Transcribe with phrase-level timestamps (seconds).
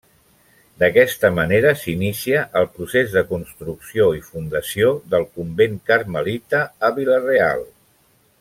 [0.83, 7.67] D'aquesta manera s'inicia el procés de construcció i fundació del convent carmelita a Vila-real.